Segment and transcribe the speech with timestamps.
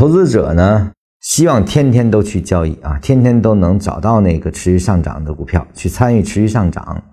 [0.00, 7.04] 投资者呢，希望天天都去交易啊，天天都能找到那个持续上涨的股票去参与持续上涨，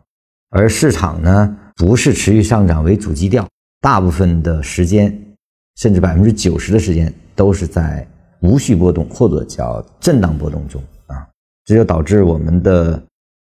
[0.51, 3.45] 而市场呢，不是持续上涨为主基调，
[3.81, 5.13] 大部分的时间，
[5.75, 8.07] 甚至百分之九十的时间都是在
[8.39, 11.27] 无序波动或者叫震荡波动中啊，
[11.65, 13.03] 这就导致我们的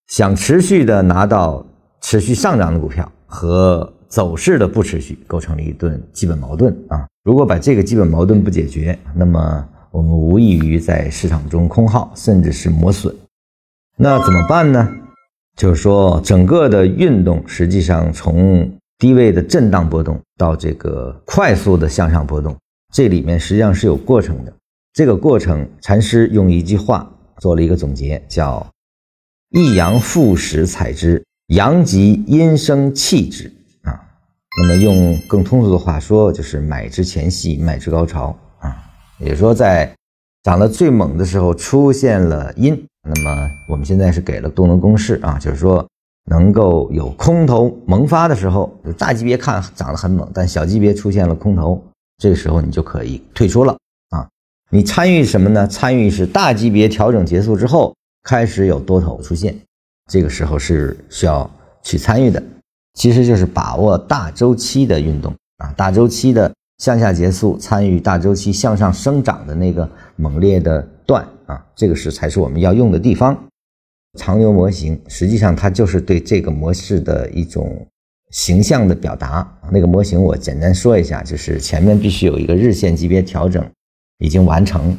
[0.08, 1.64] 想持续的拿到
[2.00, 3.92] 持续上涨的股票和。
[4.08, 7.06] 走势的不持续构成了一顿基本矛盾啊！
[7.24, 13.14] 如果把这个基本矛盾不解决，那么我们无异于在市场中空耗，甚至是磨损。
[13.98, 14.90] 那怎么办呢？
[15.58, 22.56] 就是说，整个的运动实际上从低位的震荡波动到这个快速的向上波动，
[22.94, 24.52] 这里面实际上是有过程的。
[24.94, 27.06] 这个过程，禅师用一句话
[27.40, 28.66] 做了一个总结，叫
[29.52, 33.52] “一阳复始采之，阳极阴生气之
[33.82, 34.00] 啊”。
[34.62, 38.74] 那么用更通俗的话说，就是买之前戏，卖之高潮啊。
[39.18, 39.94] 也就是说，在
[40.42, 45.86] 涨得最猛的时候出现了阴，那么我们现在是给了动能公式啊，就是说
[46.30, 51.82] 能够有空头萌发的时候，就大级别看涨得很猛，但小级别出现了空头，
[52.18, 53.76] 这个时候你就可以退出了
[54.10, 54.28] 啊。
[54.70, 55.66] 你参与什么呢？
[55.66, 59.56] 参与是大级别调整结束之后开始有多头出现，
[60.08, 61.48] 这个时候是需要
[61.82, 62.42] 去参与的。
[62.94, 73.38] 其实就是把握大周期的运动啊，大周期的向下结束，参与大周期向上生长的那个猛烈的段啊，这个是才是我们要用的地方。
[74.18, 77.86] 长牛模型实际上它就是对这个模式的一种
[78.30, 79.46] 形象的表达。
[79.70, 83.64] 那个模型我简单说一下，就是前面必须有一个日线级别调整
[84.18, 84.98] 已经完成，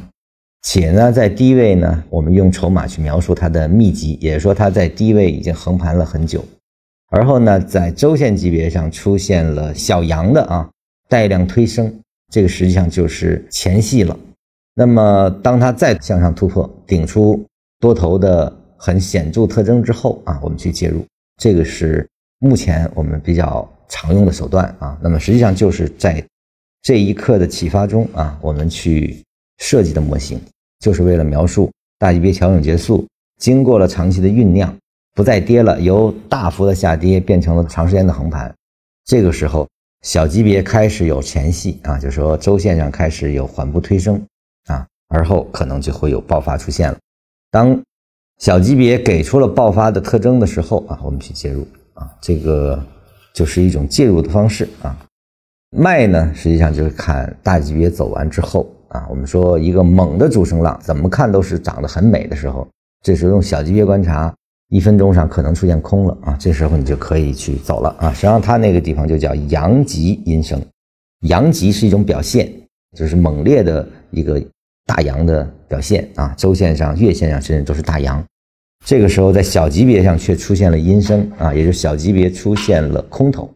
[0.62, 6.44] 且呢在低位呢，我们用筹码去描述它的密集，也就是说它在低位已经横盘了很久。
[7.08, 10.70] 而后呢，在周线级别上出现了小阳的啊
[11.08, 11.92] 带量推升，
[12.30, 14.16] 这个实际上就是前戏了。
[14.74, 17.44] 那么，当它再向上突破，顶出
[17.80, 21.04] 多头的很显著特征之后啊，我们去介入，
[21.38, 22.08] 这个是
[22.38, 24.96] 目前我们比较常用的手段啊。
[25.02, 26.24] 那么，实际上就是在
[26.82, 29.20] 这一刻的启发中啊，我们去
[29.58, 30.40] 设计的模型，
[30.80, 33.06] 就是为了描述大级别调整结束，
[33.38, 34.74] 经过了长期的酝酿。
[35.12, 38.54] 不再跌了，由大幅的下跌变成了长时间的横盘。
[39.04, 39.68] 这个时候，
[40.02, 44.24] 小级别开始有前戏啊，就是说周线上开始有缓步推升
[44.66, 46.96] 啊，而后可能就会有爆发出现了。
[47.50, 47.78] 当
[48.38, 52.82] 小级别给出了爆发的特征的时候啊，我们去介入啊，这个
[53.34, 54.96] 就是一种介入的方式啊。
[55.76, 62.68] 卖呢，实际上就是看大级别走完之后啊，我们说一个猛的主升浪，怎么看都是涨得很美的时候，
[63.02, 64.32] 这时候用小级别观察。
[64.72, 68.12] 一分钟上可能出现空了啊，这时候你就可以去走了啊。
[68.12, 70.64] 实际上它那个地方就叫阳极阴生，
[71.22, 72.48] 阳极是一种表现，
[72.96, 74.40] 就是猛烈的一个
[74.86, 76.32] 大阳的表现啊。
[76.36, 78.24] 周线上、月线上甚至都是大阳，
[78.86, 83.50] 这个时候在小级别上却出现了阴生啊，也就是小级别出现了空头。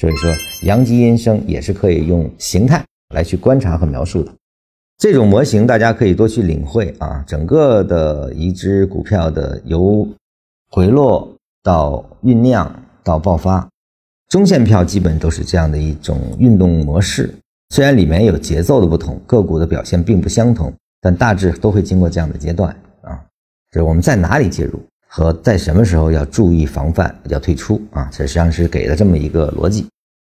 [0.00, 0.30] 所以说
[0.62, 2.82] 阳极阴生也是可以用形态
[3.14, 4.32] 来去观察和描述的。
[5.00, 10.06] 这种模型大家可以多去领会啊，整个的一只股票的由
[10.68, 11.26] 回落
[11.62, 12.70] 到酝酿
[13.02, 13.66] 到爆发，
[14.28, 17.34] 中线票基本都是这样的一种运动模式。
[17.70, 22.68] 虽然里面有节奏的不同，个股的表现并不相同，但大致都会经过这样的阶段
[23.00, 23.18] 啊。
[23.72, 24.78] 就是我们在哪里介入
[25.08, 29.86] 和在什么时候要注意防范要退出啊，这实际上是给了这么一个逻辑，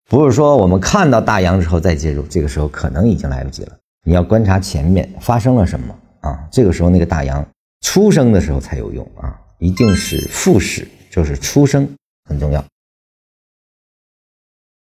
[0.09, 3.77] 不是说我们看到大阳之后再介入，这个时候可能已经来不及了。
[4.05, 7.45] 你要观察前面发生了什么啊，这个时候那个大洋
[7.81, 9.39] 出生的时候才有用啊。
[9.59, 11.87] 一定是复始，就是出生
[12.29, 12.61] 很重要。